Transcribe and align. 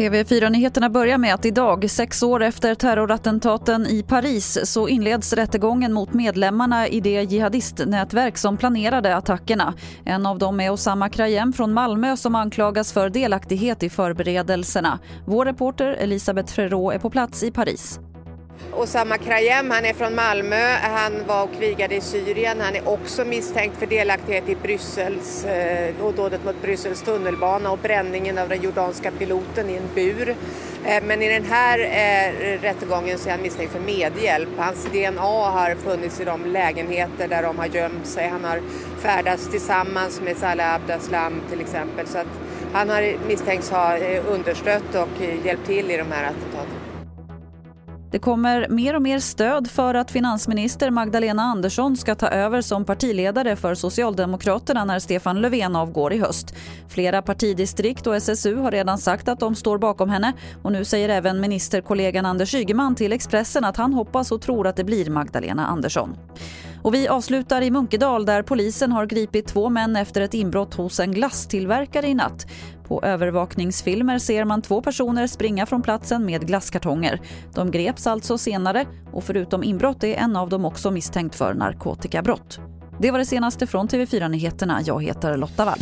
TV4-nyheterna 0.00 0.90
börjar 0.90 1.18
med 1.18 1.34
att 1.34 1.44
idag, 1.44 1.90
sex 1.90 2.22
år 2.22 2.42
efter 2.42 2.74
terrorattentaten 2.74 3.86
i 3.86 4.02
Paris, 4.02 4.58
så 4.64 4.88
inleds 4.88 5.32
rättegången 5.32 5.92
mot 5.92 6.12
medlemmarna 6.12 6.88
i 6.88 7.00
det 7.00 7.22
jihadistnätverk 7.22 8.38
som 8.38 8.56
planerade 8.56 9.16
attackerna. 9.16 9.74
En 10.04 10.26
av 10.26 10.38
dem 10.38 10.60
är 10.60 10.70
Osama 10.70 11.08
Krayem 11.08 11.52
från 11.52 11.72
Malmö 11.72 12.16
som 12.16 12.34
anklagas 12.34 12.92
för 12.92 13.10
delaktighet 13.10 13.82
i 13.82 13.90
förberedelserna. 13.90 14.98
Vår 15.26 15.44
reporter 15.44 15.92
Elisabeth 15.92 16.52
Frerot 16.52 16.94
är 16.94 16.98
på 16.98 17.10
plats 17.10 17.42
i 17.42 17.50
Paris. 17.50 18.00
Osama 18.72 19.18
Krayem, 19.18 19.70
han 19.70 19.84
är 19.84 19.92
från 19.92 20.14
Malmö, 20.14 20.76
han 20.82 21.26
var 21.26 21.42
och 21.42 21.54
krigade 21.58 21.94
i 21.94 22.00
Syrien. 22.00 22.60
Han 22.60 22.76
är 22.76 22.88
också 22.88 23.24
misstänkt 23.24 23.78
för 23.78 23.86
delaktighet 23.86 24.48
i 24.48 24.56
Bryssels, 24.56 25.44
eh, 25.44 25.94
dådet 26.16 26.44
mot 26.44 26.62
Bryssels 26.62 27.02
tunnelbana 27.02 27.70
och 27.70 27.78
bränningen 27.78 28.38
av 28.38 28.48
den 28.48 28.62
jordanska 28.62 29.10
piloten 29.10 29.70
i 29.70 29.76
en 29.76 29.94
bur. 29.94 30.36
Eh, 30.84 31.02
men 31.04 31.22
i 31.22 31.28
den 31.28 31.44
här 31.44 31.78
eh, 31.78 32.60
rättegången 32.60 33.18
så 33.18 33.28
är 33.28 33.32
han 33.32 33.42
misstänkt 33.42 33.72
för 33.72 33.80
medhjälp. 33.80 34.48
Hans 34.58 34.84
DNA 34.84 35.50
har 35.50 35.74
funnits 35.74 36.20
i 36.20 36.24
de 36.24 36.44
lägenheter 36.44 37.28
där 37.28 37.42
de 37.42 37.58
har 37.58 37.66
gömt 37.66 38.06
sig. 38.06 38.28
Han 38.28 38.44
har 38.44 38.60
färdats 38.98 39.50
tillsammans 39.50 40.20
med 40.20 40.36
Salah 40.36 40.74
Abdeslam 40.74 41.42
till 41.50 41.60
exempel. 41.60 42.06
Så 42.06 42.18
att 42.18 42.40
han 42.72 42.88
har 42.88 43.14
misstänkts 43.28 43.70
ha 43.70 43.96
eh, 43.96 44.32
understött 44.32 44.94
och 44.94 45.24
hjälpt 45.44 45.66
till 45.66 45.90
i 45.90 45.96
de 45.96 46.12
här 46.12 46.24
attentaten. 46.24 46.89
Det 48.10 48.18
kommer 48.18 48.68
mer 48.68 48.96
och 48.96 49.02
mer 49.02 49.18
stöd 49.18 49.70
för 49.70 49.94
att 49.94 50.10
finansminister 50.10 50.90
Magdalena 50.90 51.42
Andersson 51.42 51.96
ska 51.96 52.14
ta 52.14 52.28
över 52.28 52.60
som 52.60 52.84
partiledare 52.84 53.56
för 53.56 53.74
Socialdemokraterna 53.74 54.84
när 54.84 54.98
Stefan 54.98 55.40
Löfven 55.40 55.76
avgår 55.76 56.12
i 56.12 56.18
höst. 56.18 56.54
Flera 56.88 57.22
partidistrikt 57.22 58.06
och 58.06 58.16
SSU 58.16 58.56
har 58.56 58.70
redan 58.70 58.98
sagt 58.98 59.28
att 59.28 59.40
de 59.40 59.54
står 59.54 59.78
bakom 59.78 60.10
henne 60.10 60.32
och 60.62 60.72
nu 60.72 60.84
säger 60.84 61.08
även 61.08 61.40
ministerkollegan 61.40 62.26
Anders 62.26 62.54
Ygeman 62.54 62.94
till 62.94 63.12
Expressen 63.12 63.64
att 63.64 63.76
han 63.76 63.92
hoppas 63.92 64.32
och 64.32 64.42
tror 64.42 64.66
att 64.66 64.76
det 64.76 64.84
blir 64.84 65.10
Magdalena 65.10 65.66
Andersson. 65.66 66.16
Och 66.82 66.94
vi 66.94 67.08
avslutar 67.08 67.62
i 67.62 67.70
Munkedal 67.70 68.26
där 68.26 68.42
polisen 68.42 68.92
har 68.92 69.06
gripit 69.06 69.46
två 69.46 69.68
män 69.68 69.96
efter 69.96 70.20
ett 70.20 70.34
inbrott 70.34 70.74
hos 70.74 71.00
en 71.00 71.12
glasstillverkare 71.12 72.08
i 72.08 72.14
natt. 72.14 72.46
På 72.90 73.02
övervakningsfilmer 73.02 74.18
ser 74.18 74.44
man 74.44 74.62
två 74.62 74.82
personer 74.82 75.26
springa 75.26 75.66
från 75.66 75.82
platsen 75.82 76.24
med 76.24 76.46
glasskartonger. 76.46 77.20
De 77.54 77.70
greps 77.70 78.06
alltså 78.06 78.38
senare 78.38 78.86
och 79.12 79.24
förutom 79.24 79.64
inbrott 79.64 80.04
är 80.04 80.14
en 80.14 80.36
av 80.36 80.48
dem 80.48 80.64
också 80.64 80.90
misstänkt 80.90 81.34
för 81.34 81.54
narkotikabrott. 81.54 82.60
Det 83.00 83.10
var 83.10 83.18
det 83.18 83.24
senaste 83.24 83.66
från 83.66 83.88
TV4 83.88 84.28
Nyheterna. 84.28 84.80
Jag 84.84 85.04
heter 85.04 85.36
Lotta 85.36 85.64
Wall. 85.64 85.78